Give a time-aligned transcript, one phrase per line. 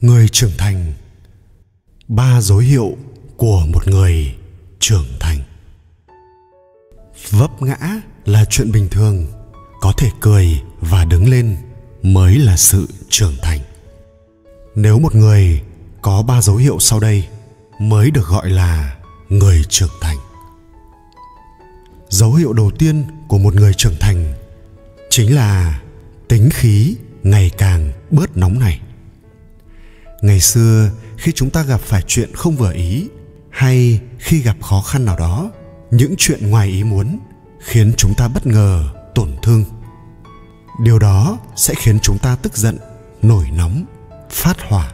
[0.00, 0.92] người trưởng thành.
[2.08, 2.96] Ba dấu hiệu
[3.36, 4.34] của một người
[4.78, 5.38] trưởng thành.
[7.30, 7.76] Vấp ngã
[8.24, 9.26] là chuyện bình thường,
[9.80, 11.56] có thể cười và đứng lên
[12.02, 13.60] mới là sự trưởng thành.
[14.74, 15.62] Nếu một người
[16.02, 17.28] có ba dấu hiệu sau đây
[17.78, 18.96] mới được gọi là
[19.28, 20.16] người trưởng thành.
[22.08, 24.32] Dấu hiệu đầu tiên của một người trưởng thành
[25.10, 25.80] chính là
[26.28, 28.80] tính khí ngày càng bớt nóng này
[30.22, 33.08] ngày xưa, khi chúng ta gặp phải chuyện không vừa ý,
[33.50, 35.50] hay khi gặp khó khăn nào đó,
[35.90, 37.18] những chuyện ngoài ý muốn
[37.60, 38.84] khiến chúng ta bất ngờ,
[39.14, 39.64] tổn thương.
[40.82, 42.78] Điều đó sẽ khiến chúng ta tức giận,
[43.22, 43.84] nổi nóng,
[44.30, 44.92] phát hỏa.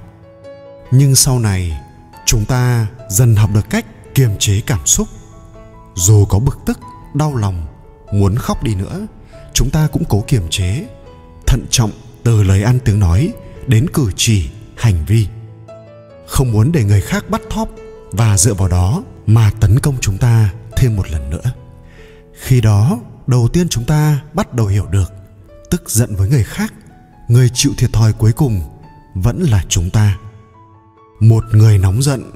[0.90, 1.80] Nhưng sau này,
[2.26, 5.08] chúng ta dần học được cách kiềm chế cảm xúc.
[5.94, 6.78] Dù có bực tức,
[7.14, 7.66] đau lòng,
[8.12, 9.06] muốn khóc đi nữa,
[9.54, 10.86] chúng ta cũng cố kiềm chế,
[11.46, 11.90] thận trọng
[12.22, 13.32] từ lời ăn tiếng nói
[13.66, 15.26] đến cử chỉ hành vi.
[16.26, 17.68] Không muốn để người khác bắt thóp
[18.10, 21.52] và dựa vào đó mà tấn công chúng ta thêm một lần nữa.
[22.32, 25.12] Khi đó, đầu tiên chúng ta bắt đầu hiểu được,
[25.70, 26.74] tức giận với người khác,
[27.28, 28.60] người chịu thiệt thòi cuối cùng
[29.14, 30.18] vẫn là chúng ta.
[31.20, 32.30] Một người nóng giận,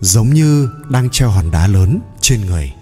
[0.00, 2.72] giống như đang treo hòn đá lớn trên người.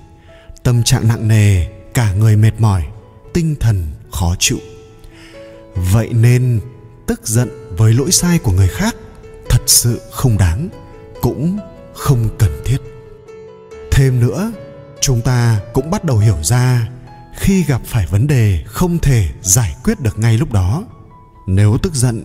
[0.62, 2.86] Tâm trạng nặng nề, cả người mệt mỏi,
[3.34, 4.58] tinh thần khó chịu.
[5.74, 6.60] Vậy nên
[7.06, 8.96] tức giận với lỗi sai của người khác
[9.48, 10.68] thật sự không đáng,
[11.20, 11.58] cũng
[11.94, 12.78] không cần thiết.
[13.90, 14.52] Thêm nữa,
[15.00, 16.88] chúng ta cũng bắt đầu hiểu ra
[17.36, 20.84] khi gặp phải vấn đề không thể giải quyết được ngay lúc đó,
[21.46, 22.24] nếu tức giận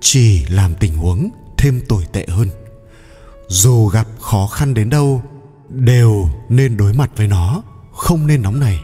[0.00, 2.48] chỉ làm tình huống thêm tồi tệ hơn.
[3.48, 5.22] Dù gặp khó khăn đến đâu,
[5.68, 7.62] đều nên đối mặt với nó,
[7.92, 8.80] không nên nóng này.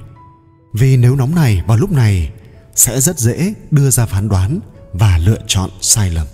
[0.72, 2.33] Vì nếu nóng này vào lúc này,
[2.75, 4.61] sẽ rất dễ đưa ra phán đoán
[4.98, 6.27] và lựa chọn sai lầm.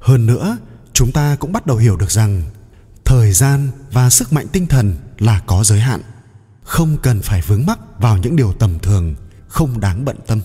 [0.00, 0.58] Hơn nữa,
[0.92, 2.42] chúng ta cũng bắt đầu hiểu được rằng
[3.04, 6.00] thời gian và sức mạnh tinh thần là có giới hạn.
[6.62, 9.14] Không cần phải vướng mắc vào những điều tầm thường,
[9.48, 10.40] không đáng bận tâm.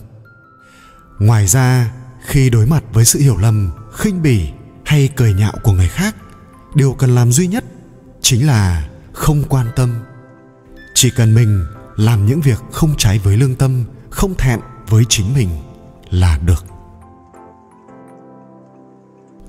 [1.20, 1.94] Ngoài ra,
[2.26, 4.50] khi đối mặt với sự hiểu lầm, khinh bỉ
[4.86, 6.16] hay cười nhạo của người khác,
[6.76, 7.64] điều cần làm duy nhất
[8.22, 9.94] chính là không quan tâm.
[10.96, 15.34] Chỉ cần mình làm những việc không trái với lương tâm, không thẹn với chính
[15.34, 15.50] mình
[16.10, 16.73] là được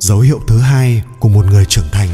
[0.05, 2.09] dấu hiệu thứ hai của một người trưởng thành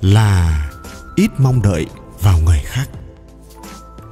[0.00, 0.68] là
[1.16, 1.86] ít mong đợi
[2.20, 2.88] vào người khác.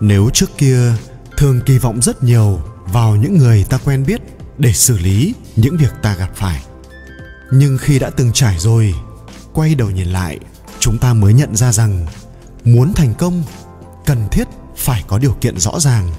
[0.01, 0.93] Nếu trước kia
[1.37, 4.21] thường kỳ vọng rất nhiều vào những người ta quen biết
[4.59, 6.63] để xử lý những việc ta gặp phải,
[7.53, 8.95] nhưng khi đã từng trải rồi,
[9.53, 10.39] quay đầu nhìn lại,
[10.81, 12.07] chúng ta mới nhận ra rằng
[12.65, 13.43] muốn thành công,
[14.07, 16.11] cần thiết phải có điều kiện rõ ràng,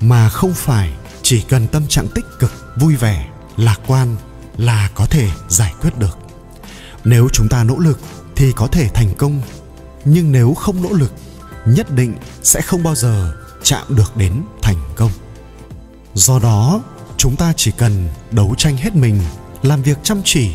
[0.00, 0.92] mà không phải
[1.22, 4.16] chỉ cần tâm trạng tích cực, vui vẻ, lạc quan
[4.56, 6.23] là có thể giải quyết được
[7.04, 8.00] nếu chúng ta nỗ lực
[8.36, 9.40] thì có thể thành công.
[10.04, 11.12] Nhưng nếu không nỗ lực,
[11.66, 15.10] nhất định sẽ không bao giờ chạm được đến thành công.
[16.14, 16.82] Do đó,
[17.16, 19.20] chúng ta chỉ cần đấu tranh hết mình,
[19.62, 20.50] làm việc chăm chỉ,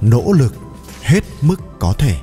[0.00, 0.54] nỗ lực
[1.02, 2.16] hết mức có thể.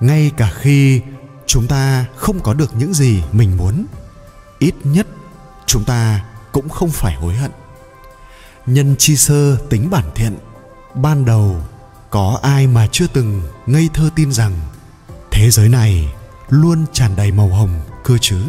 [0.00, 1.00] Ngay cả khi
[1.46, 3.86] chúng ta không có được những gì mình muốn,
[4.58, 5.06] ít nhất
[5.66, 7.50] chúng ta cũng không phải hối hận.
[8.66, 10.36] Nhân chi sơ tính bản thiện,
[10.94, 11.56] ban đầu
[12.10, 14.60] có ai mà chưa từng ngây thơ tin rằng
[15.30, 16.08] thế giới này
[16.48, 18.40] luôn tràn đầy màu hồng, cơ chứ?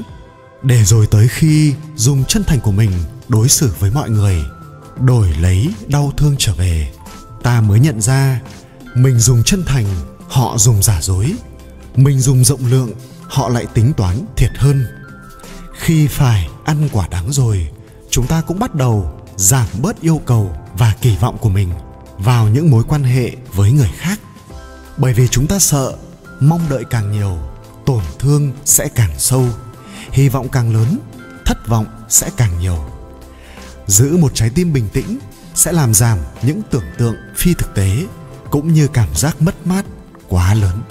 [0.63, 2.91] Để rồi tới khi dùng chân thành của mình
[3.27, 4.43] đối xử với mọi người,
[4.99, 6.91] đổi lấy đau thương trở về,
[7.43, 8.41] ta mới nhận ra
[8.95, 9.85] mình dùng chân thành,
[10.29, 11.33] họ dùng giả dối.
[11.95, 12.91] Mình dùng rộng lượng,
[13.27, 14.85] họ lại tính toán thiệt hơn.
[15.77, 17.67] Khi phải ăn quả đắng rồi,
[18.09, 21.69] chúng ta cũng bắt đầu giảm bớt yêu cầu và kỳ vọng của mình
[22.23, 24.19] vào những mối quan hệ với người khác.
[24.97, 25.97] Bởi vì chúng ta sợ
[26.39, 27.37] mong đợi càng nhiều,
[27.85, 29.45] tổn thương sẽ càng sâu,
[30.11, 30.99] hy vọng càng lớn,
[31.45, 32.85] thất vọng sẽ càng nhiều.
[33.87, 35.19] Giữ một trái tim bình tĩnh
[35.55, 38.05] sẽ làm giảm những tưởng tượng phi thực tế
[38.51, 39.85] cũng như cảm giác mất mát
[40.29, 40.81] quá lớn.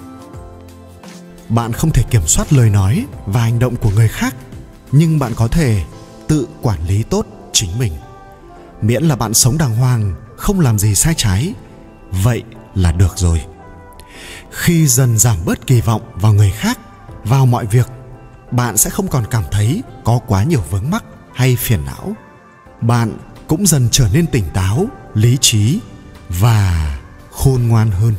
[1.48, 4.34] Bạn không thể kiểm soát lời nói và hành động của người khác,
[4.92, 5.84] nhưng bạn có thể
[6.28, 7.92] tự quản lý tốt chính mình.
[8.82, 11.54] Miễn là bạn sống đàng hoàng không làm gì sai trái,
[12.10, 12.42] vậy
[12.74, 13.42] là được rồi.
[14.50, 16.78] Khi dần giảm bớt kỳ vọng vào người khác,
[17.24, 17.88] vào mọi việc,
[18.50, 21.04] bạn sẽ không còn cảm thấy có quá nhiều vướng mắc
[21.34, 22.12] hay phiền não.
[22.80, 23.16] Bạn
[23.48, 25.80] cũng dần trở nên tỉnh táo, lý trí
[26.28, 26.98] và
[27.30, 28.14] khôn ngoan hơn.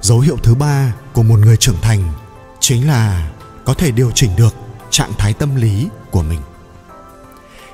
[0.00, 2.12] Dấu hiệu thứ ba của một người trưởng thành
[2.60, 3.30] chính là
[3.64, 4.54] có thể điều chỉnh được
[4.90, 6.40] trạng thái tâm lý của mình.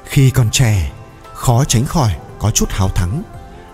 [0.04, 0.92] Khi còn trẻ
[1.44, 3.22] khó tránh khỏi, có chút háo thắng.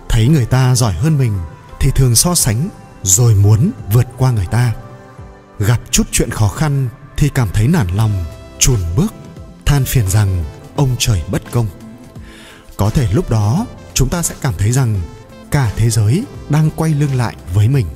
[0.08, 1.38] Thấy người ta giỏi hơn mình,
[1.80, 2.68] thì thường so sánh,
[3.02, 4.72] rồi muốn vượt qua người ta.
[5.58, 8.24] Gặp chút chuyện khó khăn, thì cảm thấy nản lòng,
[8.58, 9.14] chùn bước,
[9.66, 10.44] than phiền rằng
[10.76, 11.66] ông trời bất công.
[12.76, 15.00] Có thể lúc đó, chúng ta sẽ cảm thấy rằng
[15.50, 17.86] cả thế giới đang quay lưng lại với mình.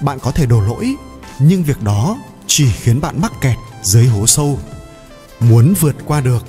[0.00, 0.94] Bạn có thể đổ lỗi,
[1.38, 4.58] nhưng việc đó chỉ khiến bạn mắc kẹt dưới hố sâu.
[5.40, 6.44] Muốn vượt qua được,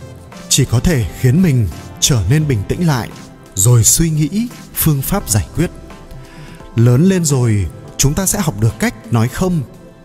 [0.50, 1.68] chỉ có thể khiến mình
[2.02, 3.10] trở nên bình tĩnh lại,
[3.56, 5.72] rồi suy nghĩ phương pháp giải quyết.
[6.76, 7.68] Lớn lên rồi,
[7.98, 9.62] chúng ta sẽ học được cách nói không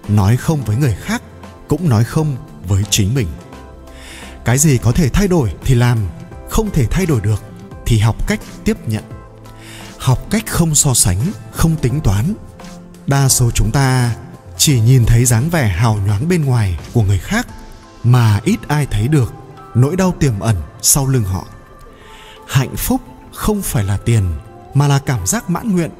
[0.08, 1.22] nói không với người khác,
[1.68, 2.36] cũng nói không
[2.68, 3.26] với chính mình.
[4.44, 5.98] Cái gì có thể thay đổi thì làm,
[6.50, 7.42] không thể thay đổi được
[7.86, 9.04] thì học cách tiếp nhận.
[9.98, 11.18] Học cách không so sánh,
[11.52, 12.34] không tính toán.
[13.06, 14.14] Đa số chúng ta
[14.58, 17.46] chỉ nhìn thấy dáng vẻ hào nhoáng bên ngoài của người khác,
[18.04, 19.32] mà ít ai thấy được
[19.74, 21.46] nỗi đau tiềm ẩn sau lưng họ
[22.46, 23.00] hạnh phúc
[23.32, 24.24] không phải là tiền,
[24.74, 25.90] mà là cảm giác mãn nguyện,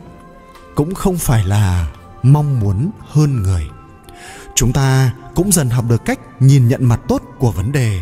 [0.74, 1.86] cũng không phải là
[2.22, 3.66] mong muốn hơn người.
[4.54, 8.00] Chúng ta cũng dần học được cách nhìn nhận mặt tốt của vấn đề.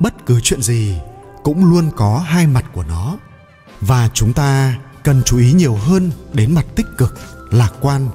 [0.00, 0.98] Bất cứ chuyện gì
[1.42, 3.16] cũng luôn có hai mặt của nó,
[3.80, 7.18] và chúng ta cần chú ý nhiều hơn đến mặt tích cực,
[7.50, 8.08] lạc quan,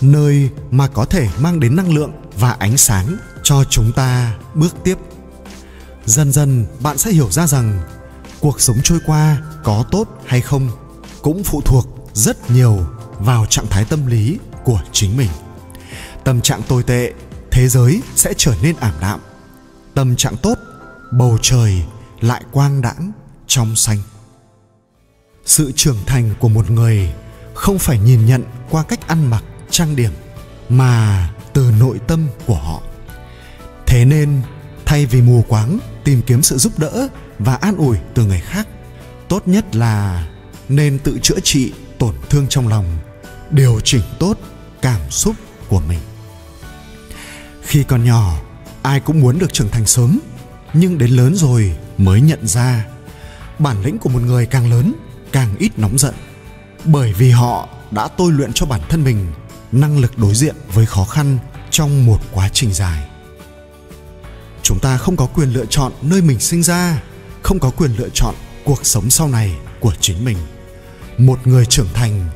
[0.00, 4.74] nơi mà có thể mang đến năng lượng và ánh sáng cho chúng ta bước
[4.84, 4.98] tiếp.
[6.06, 7.80] Dần dần bạn sẽ hiểu ra rằng
[8.44, 10.68] cuộc sống trôi qua có tốt hay không
[11.22, 12.86] cũng phụ thuộc rất nhiều
[13.18, 15.28] vào trạng thái tâm lý của chính mình.
[16.24, 17.12] Tâm trạng tồi tệ,
[17.50, 19.20] thế giới sẽ trở nên ảm đạm.
[19.94, 20.58] Tâm trạng tốt,
[21.12, 21.84] bầu trời
[22.20, 23.12] lại quang đãng
[23.46, 23.98] trong xanh.
[25.44, 27.14] Sự trưởng thành của một người
[27.54, 30.12] không phải nhìn nhận qua cách ăn mặc, trang điểm,
[30.68, 32.82] mà từ nội tâm của họ.
[33.86, 34.42] Thế nên,
[34.84, 37.08] thay vì mù quáng tìm kiếm sự giúp đỡ
[37.38, 38.68] và an ủi từ người khác.
[39.28, 40.26] Tốt nhất là
[40.68, 42.84] nên tự chữa trị tổn thương trong lòng,
[43.50, 44.38] điều chỉnh tốt
[44.82, 45.36] cảm xúc
[45.68, 46.00] của mình.
[47.62, 48.36] Khi còn nhỏ,
[48.82, 50.18] ai cũng muốn được trưởng thành sớm,
[50.72, 52.86] nhưng đến lớn rồi mới nhận ra
[53.58, 54.94] bản lĩnh của một người càng lớn,
[55.32, 56.14] càng ít nóng giận.
[56.84, 59.26] Bởi vì họ đã tôi luyện cho bản thân mình
[59.72, 61.38] năng lực đối diện với khó khăn
[61.70, 63.08] trong một quá trình dài.
[64.62, 67.02] Chúng ta không có quyền lựa chọn nơi mình sinh ra
[67.44, 70.36] không có quyền lựa chọn cuộc sống sau này của chính mình.
[71.18, 72.26] Một người trưởng thành,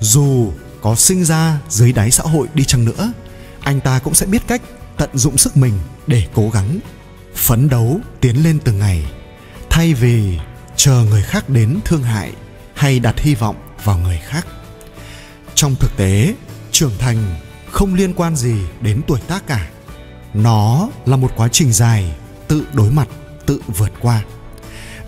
[0.00, 3.12] dù có sinh ra dưới đáy xã hội đi chăng nữa,
[3.60, 4.62] anh ta cũng sẽ biết cách
[4.96, 5.72] tận dụng sức mình
[6.06, 6.78] để cố gắng,
[7.34, 9.04] phấn đấu tiến lên từng ngày,
[9.70, 10.38] thay vì
[10.76, 12.32] chờ người khác đến thương hại
[12.74, 14.46] hay đặt hy vọng vào người khác.
[15.54, 16.34] Trong thực tế,
[16.70, 19.70] trưởng thành không liên quan gì đến tuổi tác cả.
[20.34, 22.14] Nó là một quá trình dài,
[22.48, 23.08] tự đối mặt,
[23.46, 24.22] tự vượt qua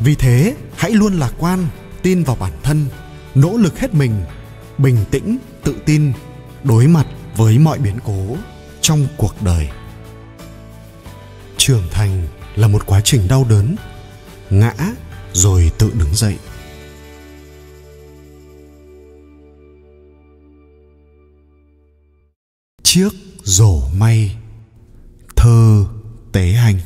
[0.00, 1.66] vì thế, hãy luôn lạc quan,
[2.02, 2.86] tin vào bản thân,
[3.34, 4.22] nỗ lực hết mình,
[4.78, 6.12] bình tĩnh, tự tin,
[6.64, 7.06] đối mặt
[7.36, 8.36] với mọi biến cố
[8.80, 9.68] trong cuộc đời.
[11.56, 13.76] Trưởng thành là một quá trình đau đớn,
[14.50, 14.74] ngã
[15.32, 16.36] rồi tự đứng dậy.
[22.82, 23.10] Chiếc
[23.42, 24.36] rổ may,
[25.36, 25.84] thơ
[26.32, 26.78] tế hành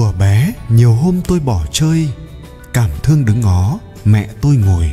[0.00, 2.08] thuở bé, nhiều hôm tôi bỏ chơi.
[2.72, 4.92] Cảm thương đứng ngó, mẹ tôi ngồi.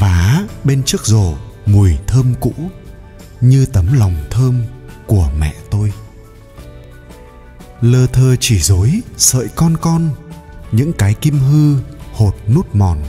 [0.00, 1.34] Vá bên trước rổ,
[1.66, 2.52] mùi thơm cũ.
[3.40, 4.62] Như tấm lòng thơm
[5.06, 5.92] của mẹ tôi.
[7.80, 10.10] Lơ thơ chỉ dối, sợi con con.
[10.72, 11.76] Những cái kim hư,
[12.12, 13.02] hột nút mòn.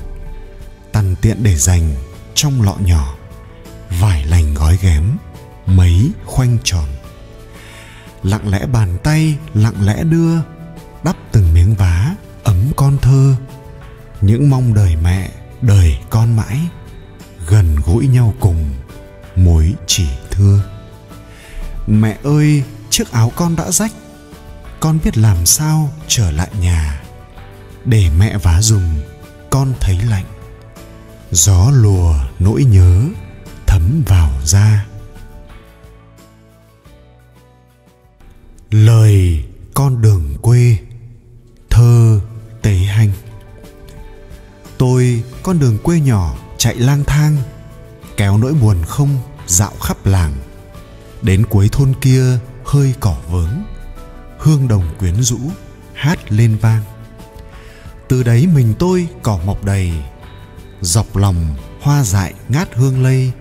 [0.92, 1.96] Tằn tiện để dành
[2.36, 3.16] trong lọ nhỏ.
[4.02, 5.18] Vải lành gói ghém,
[5.66, 6.88] mấy khoanh tròn.
[8.24, 10.53] Lặng lẽ bàn tay, lặng lẽ đưa
[11.04, 13.36] đắp từng miếng vá ấm con thơ.
[14.22, 15.30] Những mong đời mẹ,
[15.62, 16.60] đời con mãi,
[17.48, 18.74] gần gũi nhau cùng,
[19.36, 20.64] mối chỉ thưa
[21.88, 23.92] mẹ ơi, chiếc áo con đã rách.
[24.80, 27.02] Con biết làm sao trở lại nhà.
[27.86, 29.02] Để mẹ vá dùng,
[29.50, 30.26] con thấy lạnh.
[31.32, 33.06] Gió lùa nỗi nhớ
[33.68, 34.86] thấm vào da.
[38.72, 39.44] Lời
[39.74, 40.78] con đường quê.
[45.54, 47.38] Con đường quê nhỏ chạy lang thang,
[48.18, 49.18] kéo nỗi buồn không
[49.48, 50.34] dạo khắp làng.
[51.22, 53.64] Đến cuối thôn kia hơi cỏ vướng
[54.38, 55.38] hương đồng quyến rũ
[55.94, 56.82] hát lên vang.
[58.08, 59.92] Từ đấy mình tôi cỏ mọc đầy,
[60.82, 63.32] dọc lòng hoa dại ngát hương lây.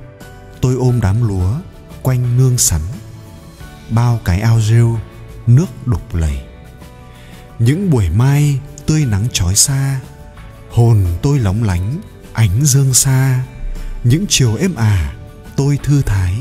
[0.61, 1.54] Tôi ôm đám lúa
[2.02, 2.81] quanh nương sắn,
[3.90, 4.99] bao cái ao rêu
[5.47, 6.40] nước đục lầy.
[7.59, 10.00] Những buổi mai tươi nắng chói xa
[10.73, 12.00] hồn tôi lóng lánh,
[12.33, 13.43] ánh dương xa.
[14.05, 15.12] Những chiều êm ả,
[15.57, 16.35] tôi thư thái.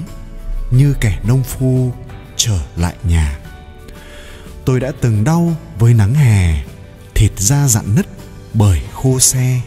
[0.72, 1.94] Như kẻ nông phu,
[2.36, 3.40] trở lại nhà.
[4.66, 6.64] Tôi đã từng đau với nắng hè,
[7.16, 8.08] thịt da dặn nứt
[8.54, 9.62] bởi khô xe.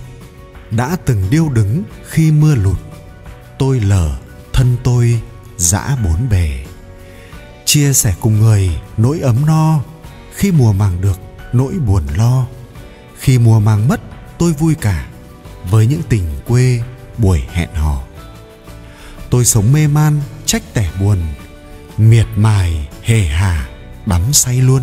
[0.70, 2.78] Đã từng điêu đứng khi mưa lụt,
[3.58, 4.16] tôi lở
[4.52, 5.20] thân tôi
[5.56, 6.64] dã bốn bề.
[7.64, 9.80] Chia sẻ cùng người nỗi ấm no
[10.34, 11.20] khi mùa màng được
[11.52, 12.46] nỗi buồn lo.
[13.18, 14.00] Khi mùa màng mất
[14.44, 15.06] tôi vui cả
[15.70, 16.82] với những tình quê
[17.18, 18.02] buổi hẹn hò.
[19.30, 21.18] Tôi sống mê man, trách tẻ buồn,
[21.96, 23.68] miệt mài, hề hà
[24.06, 24.82] đắm say luôn.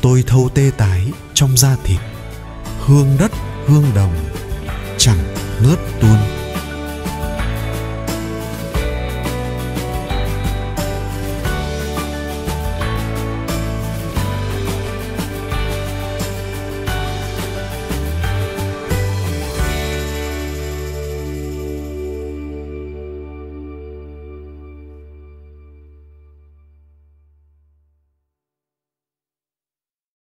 [0.00, 2.00] Tôi thâu tê tái trong da thịt,
[2.80, 3.32] hương đất,
[3.66, 4.14] hương đồng,
[4.98, 6.35] chẳng ngớt tuôn.